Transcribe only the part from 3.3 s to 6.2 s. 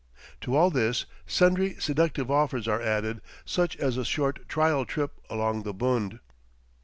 such as a short trial trip along the bund.